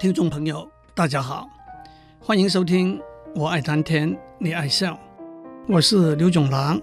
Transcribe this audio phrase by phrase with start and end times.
[0.00, 1.46] 听众朋友，大家好，
[2.18, 2.96] 欢迎收听
[3.34, 4.94] 《我爱谈天，你爱笑》，
[5.68, 6.80] 我是刘总郎。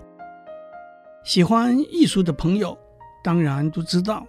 [1.25, 2.77] 喜欢艺术的朋友
[3.23, 4.27] 当然都知道，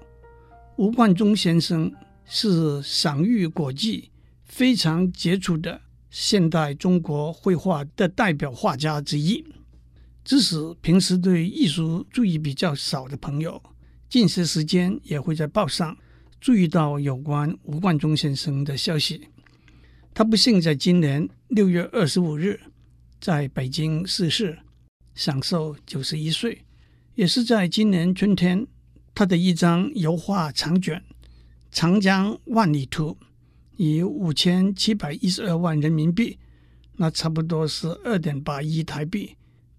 [0.77, 1.93] 吴冠中先生
[2.25, 4.11] 是享誉国际、
[4.47, 5.79] 非常杰出的
[6.09, 9.45] 现代中国绘画的代表画家之一。
[10.25, 13.63] 即使平时对艺术注意比较少的朋友，
[14.09, 15.95] 近些时间也会在报上
[16.41, 19.29] 注意到有关吴冠中先生的消息。
[20.15, 22.61] 他不幸在今年六月二十五日
[23.21, 24.59] 在北京逝世，
[25.15, 26.65] 享寿九十一岁。
[27.15, 28.67] 也是在今年春天，
[29.15, 30.97] 他的一张油画长卷
[31.73, 33.17] 《长江万里图》
[33.77, 36.39] 以五千七百一十二万人民币，
[36.95, 39.35] 那差不多是二点八亿台币，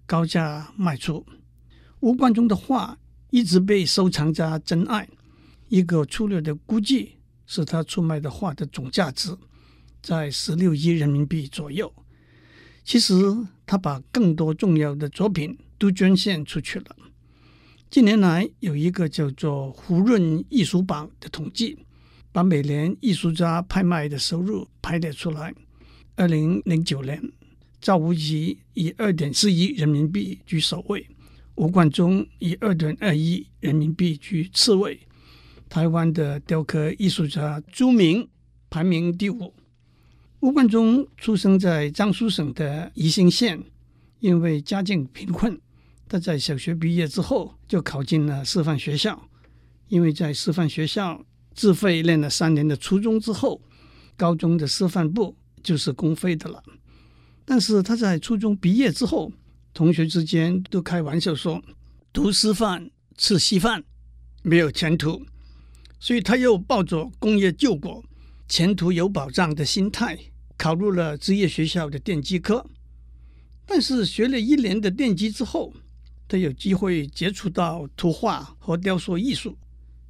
[0.05, 1.25] 高价卖出。
[2.01, 2.97] 吴冠中的画
[3.29, 5.07] 一直被收藏家珍爱，
[5.69, 7.13] 一个粗略的估计
[7.45, 9.35] 是他出卖的画的总价值
[10.01, 11.93] 在十六亿人民币左右。
[12.83, 13.13] 其实
[13.65, 16.95] 他把更多重要的作品都捐献出去了。
[17.89, 21.77] 近年来，有一个叫做“胡润艺术榜”的统计，
[22.31, 25.53] 把每年艺术家拍卖的收入排列出来。
[26.15, 27.31] 二零零九年，
[27.79, 31.07] 赵无极以二点四亿人民币居首位，
[31.55, 34.99] 吴冠中以二点二亿人民币居次位。
[35.69, 38.27] 台湾的雕刻艺术家朱铭
[38.71, 39.53] 排名第五。
[40.39, 43.63] 吴冠中出生在江苏省的宜兴县，
[44.19, 45.61] 因为家境贫困。
[46.07, 49.29] 他在小学毕业之后就考进了师范学校，
[49.89, 53.61] 因为在师范学校自费练了三年的初中之后，
[54.17, 56.63] 高中的师范部就是公费的了。
[57.45, 59.31] 但是他在初中毕业之后，
[59.71, 61.61] 同学之间都开玩笑说，
[62.11, 63.83] 读师范吃稀饭，
[64.41, 65.23] 没有前途，
[65.99, 68.03] 所以他又抱着工业救国、
[68.47, 70.17] 前途有保障的心态，
[70.57, 72.65] 考入了职业学校的电机科。
[73.65, 75.73] 但是学了一年的电机之后，
[76.27, 79.57] 他有机会接触到图画和雕塑艺术。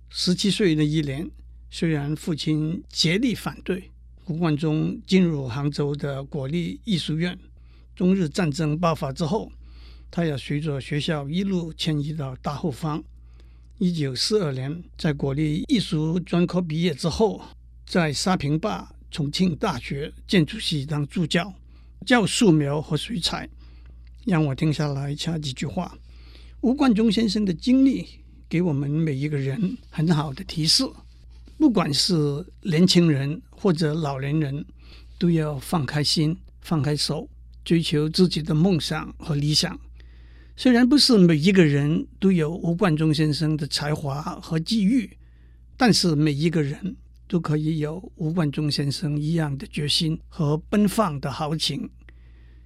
[0.10, 1.30] 十七岁的一年，
[1.70, 3.92] 虽然父亲竭力反对，
[4.28, 7.38] 吴冠中进入杭州的国立艺术院。
[7.96, 9.52] 中日战争爆发之后，
[10.10, 13.04] 他也随着学校一路迁移到大后方。
[13.82, 17.42] 一九四二年，在国立艺术专科毕业之后，
[17.86, 21.54] 在沙坪坝重庆大学建筑系当助教，
[22.06, 23.48] 教素描和水彩。
[24.26, 25.98] 让我听下来插几句话。
[26.60, 28.06] 吴冠中先生的经历
[28.50, 30.84] 给我们每一个人很好的提示：
[31.58, 34.66] 不管是年轻人或者老年人，
[35.18, 37.30] 都要放开心、放开手，
[37.64, 39.80] 追求自己的梦想和理想。
[40.62, 45.10] 虽然不是每一个人都有吴冠中先生的才华和机遇，
[45.78, 46.98] 但是每一个人
[47.30, 51.90] 都可以有吴冠中先生一样的决心和奔放的豪情。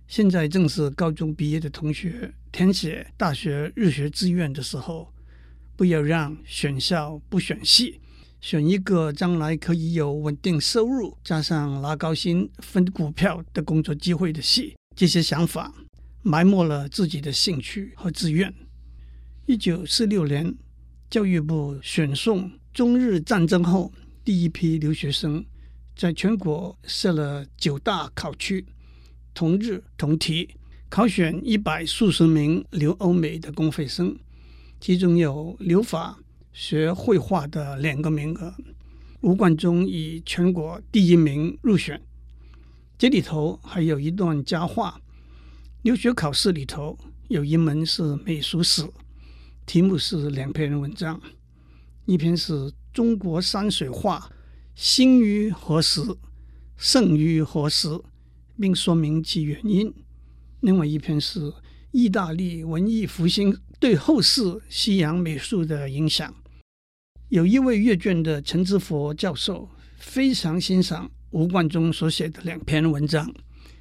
[0.08, 5.14] 现在正是高中毕业的同学填写大学入学志愿的时候，
[5.76, 8.02] 不要让选校不选系，
[8.42, 14.76] 选一个将来可以有稳定收入，加上拿高薪分股票的工作机会的系。
[14.96, 15.72] 这些想法
[16.24, 18.52] 埋没了自己的兴趣和志愿。
[19.46, 20.56] 一九四六年，
[21.10, 23.92] 教育部选送中日战争后
[24.24, 25.46] 第一批留学生，
[25.96, 28.66] 在全国设了九大考区。
[29.34, 30.50] 同日同题
[30.90, 34.16] 考选一百数十名留欧美的公费生，
[34.80, 36.20] 其中有留法
[36.54, 38.56] 学绘画的两个名额。
[39.22, 42.02] 吴冠中以全国第一名入选。
[42.98, 45.02] 这里头还有一段佳话：
[45.84, 48.90] 留学考试里头有一门是美术史，
[49.66, 51.22] 题目是两篇文章，
[52.06, 54.32] 一篇是中国山水画
[54.76, 56.02] 兴于何时，
[56.78, 57.90] 盛于何时。
[58.60, 59.92] 并说明其原因。
[60.62, 61.52] 另外一篇是
[61.92, 66.34] 意大利文艺复兴对后世西洋美术的影响。
[67.30, 69.68] 有一位阅卷的陈之佛教授
[69.98, 73.34] 非常欣赏吴冠中所写的两篇文章，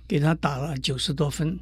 [0.08, 1.60] 给他打了九十多分。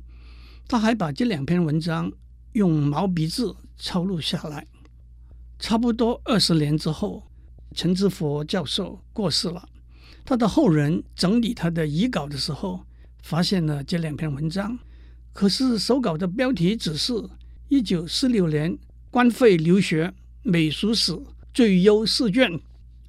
[0.70, 2.12] 他还把这两篇文章
[2.52, 4.64] 用毛笔字抄录下来。
[5.58, 7.24] 差不多二十年之后，
[7.74, 9.68] 陈之佛教授过世了，
[10.24, 12.86] 他的后人整理他的遗稿的时候。
[13.22, 14.78] 发现了这两篇文章，
[15.34, 17.12] 可是手稿的标题只是
[17.68, 18.78] “一九四六年
[19.10, 21.20] 官费留学美术史
[21.52, 22.58] 最优试卷”，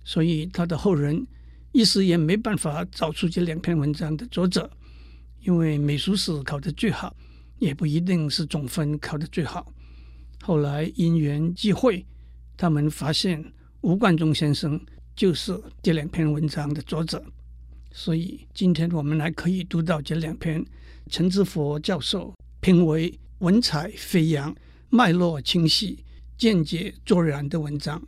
[0.04, 1.26] 所以他的后人
[1.72, 4.70] 一时也没办法找出这两篇文章的作者。
[5.44, 7.16] 因为美术史考得最好，
[7.62, 9.72] 也不一定是总分考得最好。
[10.42, 12.04] 后来因缘际会，
[12.58, 14.84] 他们发现吴冠中先生
[15.16, 17.24] 就是这两篇文章的作者。
[17.92, 20.66] 所以今天我们还可以读到这两篇
[21.12, 24.56] 陈之佛教授评为文采飞扬、
[24.90, 26.04] 脉络清晰、
[26.40, 28.02] 见解卓然的文章。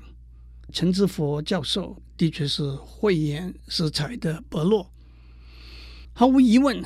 [0.71, 4.89] 陈之佛教授的确是慧眼识才的伯乐。
[6.13, 6.83] 毫无疑问，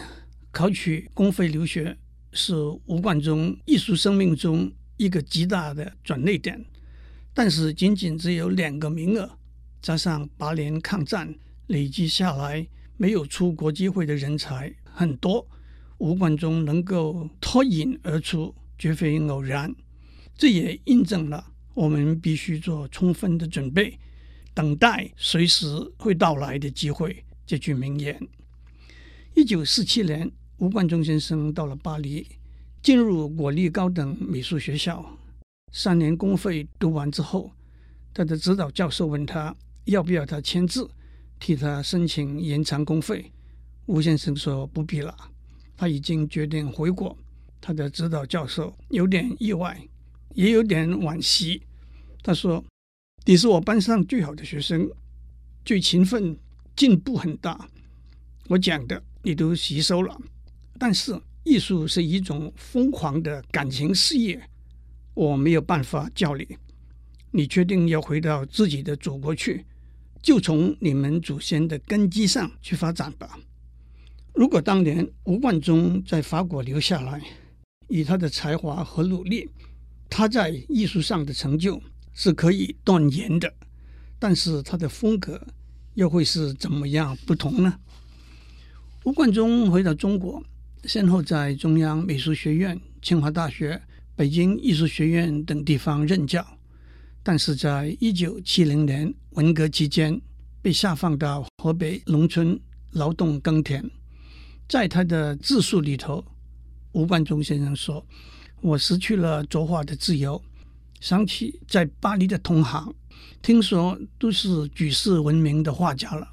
[0.52, 1.98] 考取公费留学
[2.38, 2.56] 是
[2.86, 6.64] 吴冠中艺术生命中一个极大的转捩点。
[7.34, 9.38] 但是，仅仅只有两个名额，
[9.82, 11.34] 加上八年抗战
[11.68, 15.48] 累积下来，没有出国机会的人才很多。
[15.98, 19.76] 吴冠中能够脱颖而出，绝非偶然。
[20.38, 21.54] 这也印证了。
[21.74, 24.00] 我们必须做充分的准备，
[24.54, 25.66] 等待随时
[25.98, 27.24] 会到来的机会。
[27.46, 28.20] 这句名言。
[29.36, 32.26] 一九四七年，吴冠中先生到了巴黎，
[32.82, 35.06] 进入国立高等美术学校。
[35.72, 37.52] 三年公费读完之后，
[38.12, 39.56] 他的指导教授问他
[39.86, 40.90] 要不要他签字，
[41.40, 43.32] 替他申请延长公费。
[43.86, 45.16] 吴先生说不必了，
[45.76, 47.16] 他已经决定回国。
[47.62, 49.80] 他的指导教授有点意外，
[50.34, 51.62] 也有点惋惜。
[52.24, 52.64] 他说
[53.26, 54.90] ：“你是我班上最好的学生，
[55.64, 56.36] 最勤奋，
[56.76, 57.70] 进步很大。
[58.48, 60.20] 我讲的你都吸收了，
[60.80, 64.42] 但是艺术是一种疯狂的感情事业，
[65.14, 66.48] 我没有办法教你。
[67.32, 69.66] 你决定要回到自己的祖国去，
[70.22, 73.38] 就从你们祖先的根基上去发展吧。
[74.34, 77.22] 如果当年吴冠中在法国留下来，
[77.88, 79.50] 以他的才华和努力，
[80.10, 81.82] 他在艺术上的成就。”
[82.20, 83.54] 是可以断言的，
[84.18, 85.40] 但是他的风格
[85.94, 87.80] 又会是怎么样不同呢？
[89.04, 90.44] 吴冠中回到中国，
[90.88, 93.80] 先后在中央美术学院、清华大学、
[94.16, 96.48] 北京艺术学院等地方任教，
[97.22, 100.20] 但是在一九七零年文革期间
[100.62, 102.58] 被下放到河北农村
[102.92, 103.84] 劳动耕田。
[104.70, 106.24] 在他的自述里头，
[106.94, 108.06] 吴冠中先生说
[108.62, 110.42] ：“我失去了作画的自由。”
[111.02, 112.96] 想起在巴黎的同行，
[113.42, 116.26] 听说都是举世闻名的画家了，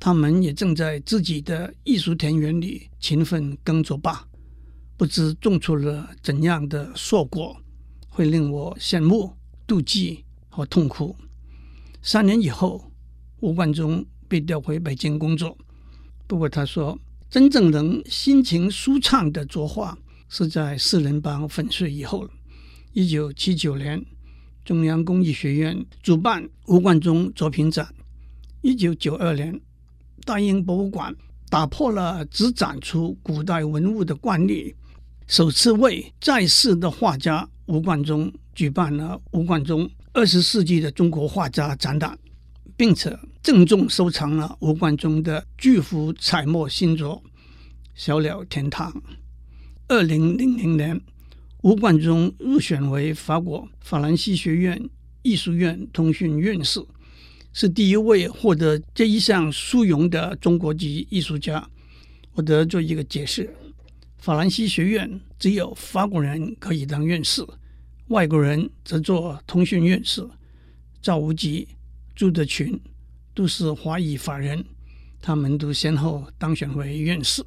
[0.00, 4.26] 他们也正在自己的艺术田园里勤奋耕作吧，
[4.96, 7.54] 不知种出了怎样的硕果，
[8.08, 9.36] 会令我羡慕、
[9.68, 11.14] 妒忌和痛苦。
[12.00, 12.90] 三年以后，
[13.40, 15.56] 吴冠中被调回北京工作，
[16.26, 16.98] 不过他说，
[17.28, 19.98] 真正能心情舒畅的作画，
[20.30, 22.30] 是在四人帮粉碎以后了。
[22.94, 24.02] 一九七九年，
[24.64, 27.94] 中央工艺学院主办吴冠中作品展。
[28.62, 29.60] 一九九二年，
[30.24, 31.14] 大英博物馆
[31.48, 34.74] 打破了只展出古代文物的惯例，
[35.26, 42.18] 首次为在世的画家吴冠中举办了吴冠中二十世纪的中国画家展览，
[42.76, 47.22] 并且郑重收藏了吴冠中的巨幅彩墨新作
[47.94, 48.92] 《小鸟天堂》。
[49.88, 51.00] 二零零零年。
[51.62, 54.88] 吴冠中入选为法国法兰西学院
[55.20, 56.80] 艺术院通讯院士，
[57.52, 61.68] 是第一位获得这一项殊荣的中国籍艺术家。
[62.32, 63.54] 我得做一个解释：
[64.18, 67.44] 法兰西学院只有法国人可以当院士，
[68.08, 70.26] 外国人则做通讯院士。
[71.02, 71.66] 赵无极、
[72.14, 72.78] 朱德群
[73.34, 74.64] 都是华裔法人，
[75.20, 77.44] 他们都先后当选为院士。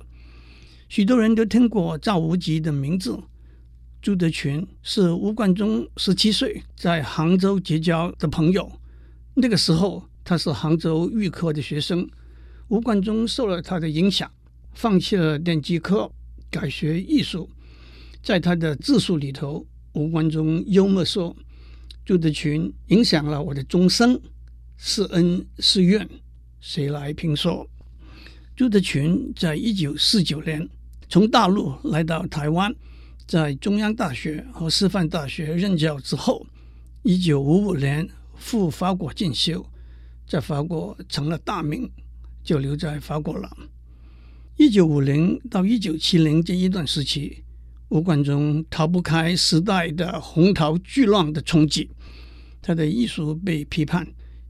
[0.89, 3.17] 许多人都听过赵无极的名字。
[4.01, 8.69] 朱德群是吴冠中十七岁在杭州结交的朋友，
[9.35, 12.07] 那个时候他是杭州预科的学生。
[12.69, 14.31] 吴冠中受了他的影响，
[14.73, 16.11] 放弃了电机科，
[16.49, 17.49] 改学艺术。
[18.23, 21.35] 在他的自述里头，吴冠中幽默说
[22.05, 24.19] ：“朱德群影响了我的终生，
[24.77, 26.09] 是恩是怨，
[26.61, 27.67] 谁来评说？”
[28.55, 30.67] 朱德群在一九四九年
[31.09, 32.73] 从大陆来到台湾。
[33.27, 36.45] 在中央大学和师范大学任教之后，
[37.03, 38.07] 一九五五年
[38.43, 39.65] 赴法国进修，
[40.27, 41.89] 在法国成了大名，
[42.43, 43.49] 就留在法国了。
[44.57, 47.41] 一九五零到一九七零这一段时期，
[47.87, 51.89] 吴冠中逃不开时代的洪涛巨浪的冲击，
[52.61, 54.05] 他的艺术被批判，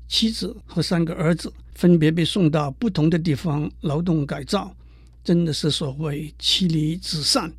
[0.07, 4.75] 妻子和三个儿子分别被送到不同的地方劳动改造，
[5.23, 7.53] 真的是所谓妻离子散。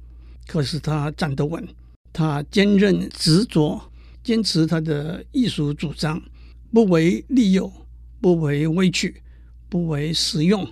[0.48, 1.66] 可是他站得稳，
[2.12, 3.80] 他坚韧执着，
[4.24, 6.20] 坚持他的艺术主张，
[6.72, 7.70] 不为利诱，
[8.22, 9.22] 不为威曲，
[9.68, 10.66] 不为实用。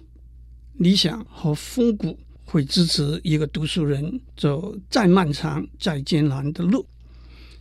[0.79, 6.87] 理想和风骨会支持一个读书人走再漫长、再艰难的路。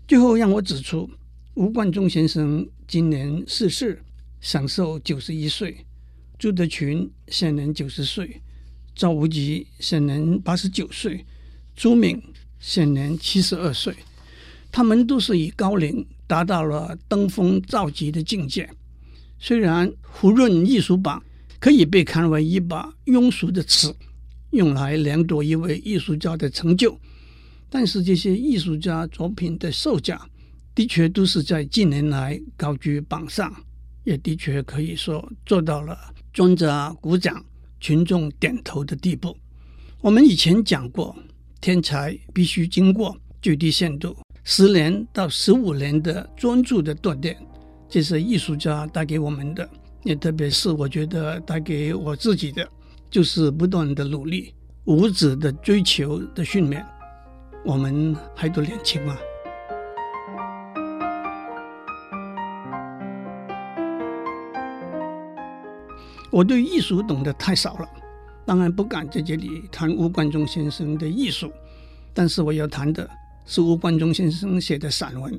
[0.08, 1.10] 最后让我指出，
[1.56, 4.02] 吴冠中先生今年逝世，
[4.40, 5.86] 享寿九十一岁。
[6.40, 8.42] 朱德群现年九十岁，
[8.96, 11.26] 赵无极现年八十九岁，
[11.76, 12.20] 朱敏
[12.60, 13.94] 现年七十二岁。
[14.72, 18.70] 他们都是以高龄达到了登峰造极的境界。
[19.38, 21.22] 虽然胡润艺术榜
[21.60, 23.94] 可以被看为一把庸俗的尺，
[24.52, 26.98] 用来量度一位艺术家的成就，
[27.70, 30.22] 但是这些艺术家作品的售价
[30.74, 33.54] 的确都是在近年来高居榜上，
[34.04, 35.98] 也的确可以说做到了
[36.32, 37.44] 专家鼓掌、
[37.80, 39.36] 群众点头的地步。
[40.02, 41.16] 我们以前讲过，
[41.60, 47.38] 天才必须经过最低限度十年到十五年的专注的锻炼，
[47.88, 49.70] 这是艺术家带给我们的，
[50.04, 52.68] 也特别是我觉得带给我自己的，
[53.10, 54.54] 就是不断的努力、
[54.86, 56.84] 无止的追求的训练。
[57.64, 59.16] 我们还都年轻嘛。
[66.32, 67.88] 我对艺术懂得太少了，
[68.44, 71.52] 当然不敢在这里谈吴冠中先生的艺术，
[72.12, 73.08] 但是我要谈的
[73.52, 75.38] 是吴冠中先生写的散文。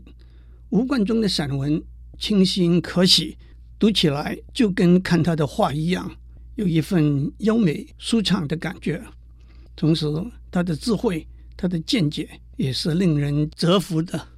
[0.69, 1.83] 吴冠中的散文
[2.19, 3.38] 清新可喜，
[3.78, 6.14] 读起来就跟看他的画一样，
[6.57, 9.02] 有一份优美舒畅的感觉。
[9.75, 10.07] 同时，
[10.50, 11.26] 他的智慧、
[11.57, 12.28] 他的见解
[12.59, 14.28] 也是令人折服的。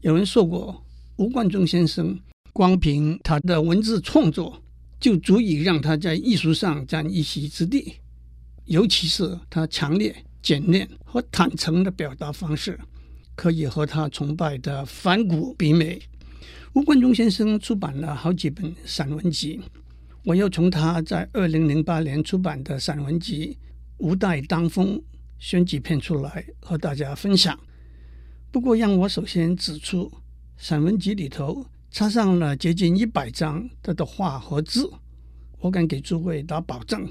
[0.00, 0.82] 有人说过，
[1.16, 2.18] 吴冠中先生
[2.54, 4.62] 光凭他的文字创作，
[4.98, 7.96] 就足以让他在艺术上占一席之地，
[8.64, 12.80] 尤其是他强烈、简练和坦诚的表达方式，
[13.34, 16.00] 可以和他崇拜的梵谷比美。
[16.72, 19.60] 吴冠中先生出版了好几本散文集，
[20.24, 23.56] 我又从他在二零零八年出版的散文集
[23.98, 24.98] 《吴代当风》
[25.38, 27.58] 选几篇出来和大家分享。
[28.50, 30.12] 不过，让我首先指出，
[30.56, 31.66] 散文集里头。
[31.90, 34.90] 插上了接近一百张他的画和字，
[35.60, 37.08] 我敢给诸位打保证，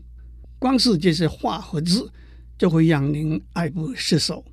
[0.60, 2.12] 光是这些画和字
[2.58, 4.44] 就会让您爱不释手。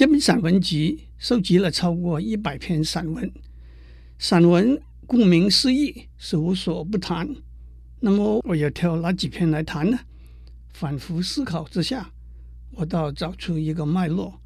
[0.00, 3.30] 这本散文集收集了超过一百篇散文，
[4.18, 7.28] 散文顾名思义是无所不谈。
[8.00, 9.98] 那么我要挑哪几篇来谈呢？
[10.72, 12.10] 反复思考之下，
[12.72, 14.40] 我倒找出一个脉络，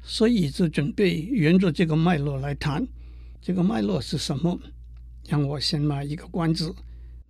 [0.00, 2.86] 所以就准备沿着这个脉络来谈。
[3.42, 4.60] 这个脉络是什么？
[5.26, 6.72] 让我先卖一个关子，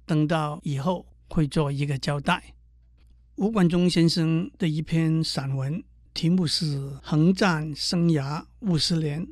[0.04, 2.54] 等到以后会做一个交代。
[3.36, 5.82] 吴冠中先生的一篇散文，
[6.12, 9.26] 题目是《横战生涯五十年》。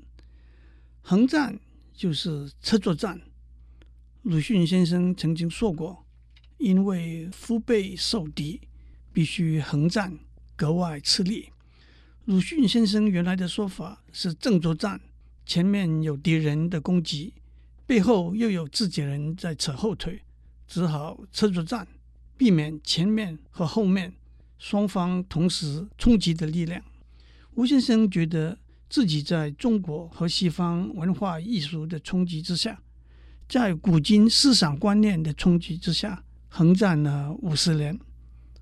[1.03, 1.59] 横战
[1.93, 3.21] 就是车作战。
[4.23, 6.07] 鲁迅先生曾经说过，
[6.59, 8.61] 因为腹背受敌，
[9.13, 10.19] 必须横战，
[10.55, 11.51] 格外吃力。
[12.27, 15.01] 鲁迅先生原来的说法是正作战。
[15.45, 17.33] 前面有敌人的攻击，
[17.87, 20.21] 背后又有自己人在扯后腿，
[20.67, 21.89] 只好车作战，
[22.37, 24.15] 避免前面和后面
[24.59, 26.83] 双方同时冲击的力量。
[27.55, 32.81] 吴先生觉得自己在中国和西方文化艺术的冲击之下，
[33.49, 37.99] 在古今思想观念的冲击之下，横战了五十年。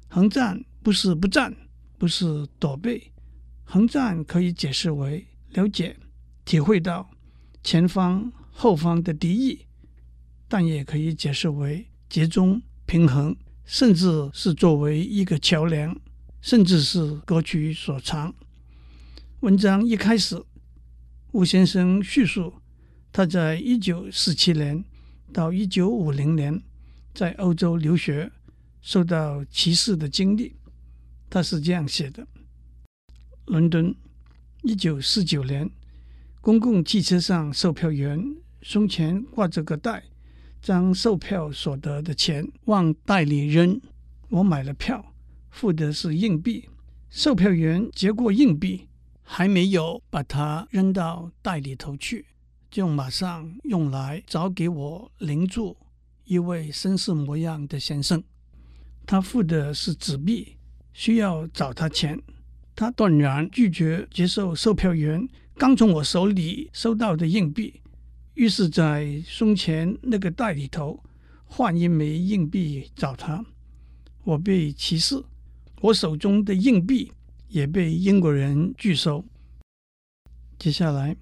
[0.09, 1.55] 横战不是不战，
[1.99, 3.11] 不是躲避，
[3.65, 5.97] 横战可以解释为了解。
[6.45, 7.11] 体会到
[7.65, 9.67] 前方后方的敌意，
[10.47, 13.37] 但也可以解释为集中平衡，
[13.67, 15.95] 甚至是作为一个桥梁，
[16.41, 18.33] 甚至是各取所长。
[19.41, 20.41] 文章一开始，
[21.33, 22.55] 吴先生叙述
[23.13, 24.85] 他在一九四七年
[25.33, 26.63] 到一九五零年
[27.13, 28.31] 在欧洲留学
[28.81, 30.55] 受到歧视的经历。
[31.29, 32.27] 他是这样写的：
[33.47, 33.93] 伦敦，
[34.63, 35.69] 一九四九年。
[36.41, 40.05] 公共汽车上，售票员胸前挂着个袋，
[40.67, 43.81] 将售票所得的钱往袋里扔。
[44.31, 45.15] 我买了票，
[45.49, 46.69] 付的是硬币。
[47.09, 48.89] 售票员接过硬币，
[49.23, 52.27] 还没有把它扔到袋里头去，
[52.69, 55.77] 就马上用来找给我邻座
[56.25, 58.21] 一位绅士模样的先生。
[59.07, 60.57] 他付的是纸币，
[60.93, 62.21] 需要找他钱。
[62.75, 67.81] 他断然拒绝接受售票员刚从我手里收到的硬币，
[68.37, 71.03] 于是，在胸前那个袋里头
[71.47, 73.43] 换一枚硬币找他。
[74.25, 75.25] 我被歧视，
[75.81, 77.11] 我手中的硬币
[77.49, 79.25] 也被英国人拒收。
[80.59, 81.17] 接下来，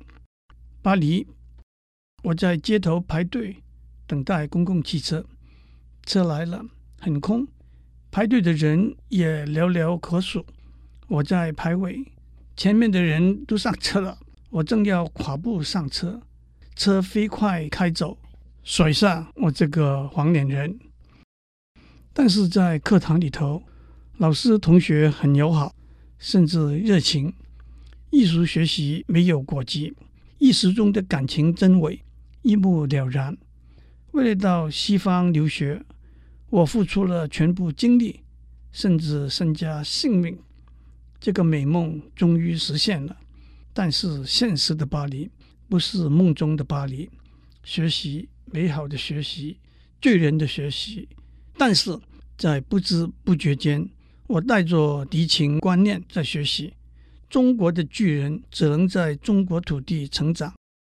[0.83, 1.25] 巴黎，
[2.25, 3.59] 我在街头排队
[4.09, 5.25] 等待公共汽车，
[6.05, 6.65] 车来了，
[6.99, 7.47] 很空，
[8.11, 10.45] 排队的人也寥寥可数。
[11.07, 12.05] 我在排尾，
[12.57, 14.19] 前面的人都上车了。
[14.51, 16.21] 我正要跨步上车，
[16.77, 18.19] 车飞快开走，
[18.63, 20.79] 甩下我这个黄脸人。
[22.13, 23.63] 但是在课堂里头，
[24.19, 25.75] 老师同学很友好，
[26.19, 27.33] 甚至热情。
[28.11, 29.93] 艺术学习没有国籍，
[30.39, 32.01] 一时中的感情真伪
[32.43, 33.37] 一目了然。
[34.13, 35.85] 为了到西方留学，
[36.51, 38.21] 我付出了全部精力，
[38.71, 40.39] 甚至身家性命。
[41.19, 43.17] 这个美梦终于实现了，
[43.73, 45.29] 但是现实的巴黎
[45.69, 47.09] 不是梦中的巴黎。
[47.63, 49.59] 学习，美好的学习，
[50.01, 51.09] 巨人的学习。
[51.57, 51.99] 但是
[52.37, 53.89] 在不知不觉间，
[54.27, 56.75] 我带着敌情观念在学习。
[57.31, 60.55] 中国的巨人只能在中国土地成长，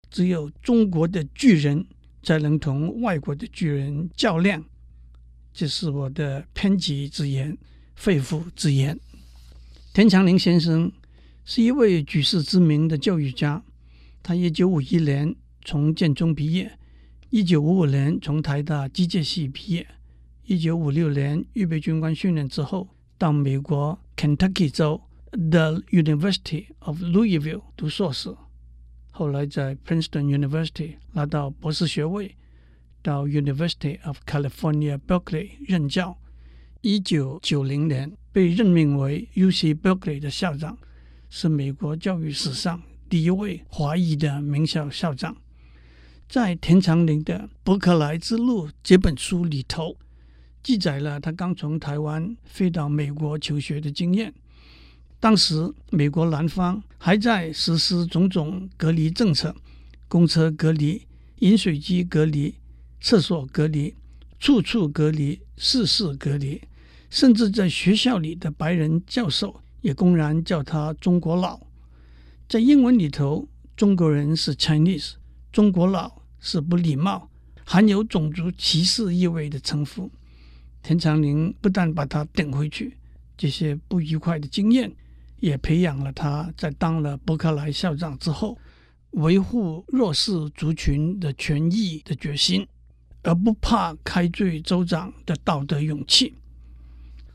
[0.10, 1.86] 只有中国的巨人
[2.24, 4.64] 才能同外国的巨人较量。
[5.54, 7.58] 这是我的偏激之言，
[7.96, 9.00] 肺腑之言。
[9.94, 10.92] 田长林先生
[11.46, 13.64] 是一位举世知名的教育家，
[14.28, 16.80] 他一九五一年从建中毕业，
[17.30, 19.86] 一九五五年从台大机械系毕业，
[20.46, 22.90] 一九五六年预备军官训练之后，
[23.20, 25.00] 到美国 Kentucky 州。
[25.30, 28.36] The University of Louisville 读硕士，
[29.12, 32.36] 后来在 Princeton University 拿到博士学位，
[33.04, 36.18] 到 University of California Berkeley 任教。
[36.82, 40.76] 一九九零年被任命为 UC Berkeley 的校长，
[41.30, 45.38] 是美国教育史上第一位华裔的名校校长。
[46.28, 49.96] 在田长林的《伯克莱之路》这本书里头，
[50.64, 54.34] 记载了他刚从台湾飞到美国求学的经验。
[55.20, 59.56] 当时，美国南方还在实施种种隔离政策，
[60.08, 61.02] 公车隔离、
[61.40, 62.56] 饮水机隔离、
[63.00, 63.94] 厕所隔离、
[64.40, 66.60] 处处隔离、事事隔离，
[67.10, 71.60] 甚至在学校里的白人教授也公然叫他“中国佬”。
[72.48, 75.14] 在英文里头，“中国人”是 Chinese，“
[75.52, 77.30] 中国佬”是不礼貌、
[77.64, 80.12] 含有种族歧视意味的称呼。
[80.84, 82.98] 田长林不但把他顶回去，
[83.36, 84.92] 这些不愉快的经验。
[85.40, 88.58] 也培养了他在当了伯克莱校长之后，
[89.12, 92.66] 维护弱势族群的权益的决心，
[93.22, 96.36] 而不怕开罪州长的道德勇气。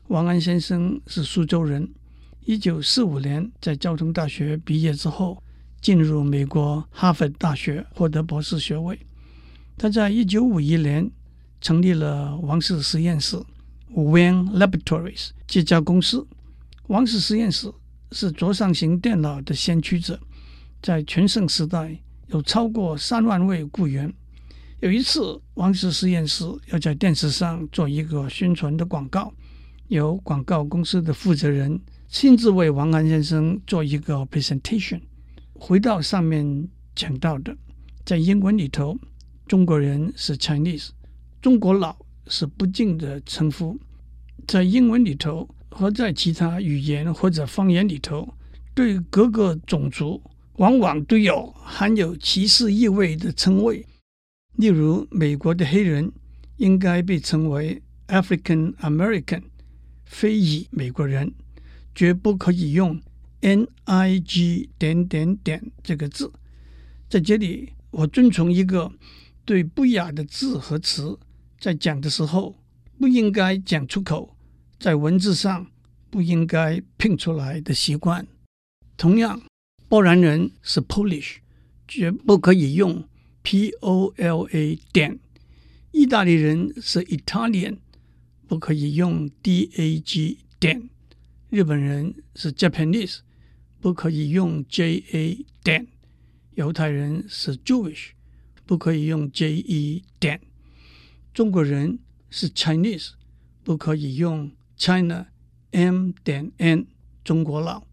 [0.07, 1.89] 王安先生是苏州人，
[2.45, 5.41] 一九四五年在交通大学毕业之后，
[5.81, 8.99] 进入美国哈佛大学获得博士学位。
[9.77, 11.09] 他在一九五一年
[11.59, 13.37] 成立了王氏实验室
[13.93, 16.27] （Wang Laboratories） 这家公司。
[16.87, 17.71] 王氏实验室。
[18.13, 20.19] 是桌上型电脑的先驱者，
[20.81, 24.13] 在全盛时代有超过三万位雇员。
[24.81, 29.33] 有一次，王氏实验室要在电视上做一个宣传的广告，
[29.87, 31.79] 由广告公司的负责人
[32.11, 34.99] 亲自为王安先生做一个 presentation。
[35.53, 37.55] 回到上面讲到的，
[38.05, 38.97] 在英文里头，
[39.47, 40.89] 中国人是 Chinese，
[41.41, 41.95] 中国佬
[42.27, 43.79] 是不敬的称呼，
[44.45, 45.49] 在英文里头。
[45.73, 48.27] 和在其他语言或者方言里头，
[48.75, 50.21] 对各个种族
[50.57, 53.85] 往往都有含有歧视意味的称谓。
[54.57, 56.11] 例如，美国的黑人
[56.57, 59.43] 应该被称为 African American，
[60.03, 61.31] 非裔美国人，
[61.93, 63.01] 绝不可以用
[63.41, 66.31] Nig 点点点这个字。
[67.09, 68.91] 在这里，我遵从一个
[69.43, 71.19] 对不雅的字和词
[71.59, 72.55] 在讲的时候
[72.97, 74.37] 不应该讲出口。
[74.79, 75.67] 在文字上
[76.09, 78.25] 不应该拼出来的习惯。
[78.97, 79.41] 同样，
[79.87, 81.37] 波兰人是 Polish，
[81.87, 83.07] 绝不可以用
[83.43, 85.17] P O L A 点；
[85.91, 87.77] 意大利人是 Italian，
[88.47, 90.89] 不可以用 D A G 点；
[91.51, 93.19] 日本人是 Japanese，
[93.81, 95.85] 不可以用 J A 点；
[96.55, 98.11] 犹太人是 Jewish，
[98.65, 100.39] 不可以用 J E 点；
[101.33, 103.11] 中国人是 Chinese，
[103.63, 104.51] 不可以用。
[104.77, 105.27] China
[105.71, 106.87] M 点 N
[107.23, 107.85] 中国佬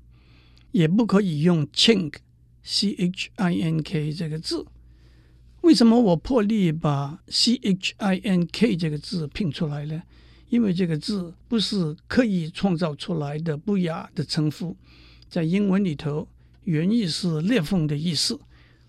[0.70, 2.14] 也不可以用 Chink
[2.62, 4.64] C H I N K 这个字。
[5.60, 10.02] 为什么我破例把 C H I N K 这个字拼出来呢？
[10.48, 14.76] 因为这个字不是刻意创造出来的不雅的称呼，
[15.28, 16.26] 在英文里头
[16.64, 18.38] 原意是裂缝的意思，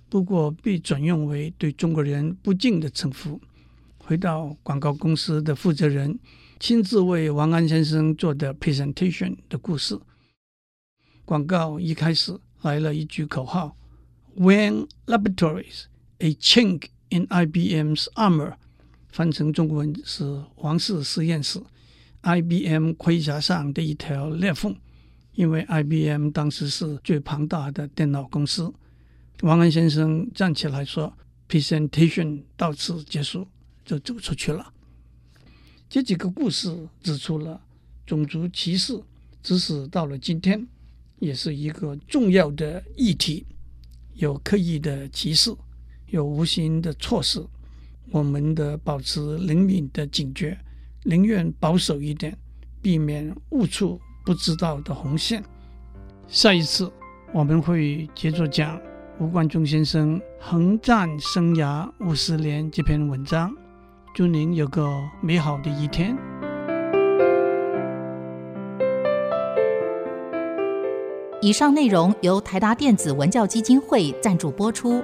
[0.09, 3.39] 不过被转用为对中国人不敬的称呼。
[3.97, 6.19] 回到广告公司的负责人。
[6.61, 9.97] 亲自为王安先生做的 presentation 的故事。
[11.23, 13.77] 广告一开始来了一句口号
[14.35, 15.85] ：When Laboratories,
[16.17, 18.55] a chink in IBM's armor。”
[19.11, 21.61] 翻成中文是“王氏实验室
[22.21, 24.75] ，IBM 盔甲上的一条裂缝”。
[25.33, 28.73] 因为 IBM 当时是最庞大的电脑公司。
[29.41, 31.13] 王安先生站起来说
[31.47, 33.47] ：“presentation 到此结束，
[33.85, 34.73] 就走出去了。”
[35.87, 37.61] 这几个故事指出了
[38.05, 39.01] 种族歧视，
[39.41, 40.67] 即使到了今天，
[41.19, 43.45] 也是一个重要的议题。
[44.15, 45.55] 有刻意的歧视，
[46.07, 47.41] 有无形的错视。
[48.11, 50.57] 我们的保持灵敏的警觉，
[51.03, 52.35] 宁愿保守一点，
[52.81, 55.43] 避免误触不知道的红线。
[56.27, 56.91] 下一次
[57.31, 58.79] 我们会接着讲
[59.19, 63.51] 吴冠中先生《横战生涯五十年》这篇文章。
[64.15, 64.89] 祝您有个
[65.21, 66.17] 美好的一天。
[71.41, 75.01] 以上内容由台达电子文教基金会赞助播出。